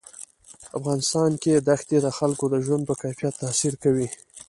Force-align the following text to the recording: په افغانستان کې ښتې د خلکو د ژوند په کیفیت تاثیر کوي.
په 0.63 0.67
افغانستان 0.79 1.31
کې 1.43 1.53
ښتې 1.79 1.97
د 2.01 2.07
خلکو 2.17 2.45
د 2.49 2.55
ژوند 2.65 2.83
په 2.89 2.93
کیفیت 3.01 3.33
تاثیر 3.43 3.73
کوي. 3.83 4.07